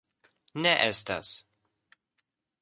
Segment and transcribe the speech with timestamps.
[0.63, 1.35] Ne estas.